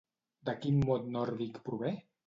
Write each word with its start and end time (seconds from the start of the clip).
De 0.49 0.55
quin 0.63 0.81
mot 0.87 1.07
nòrdic 1.19 1.65
prové? 1.69 1.99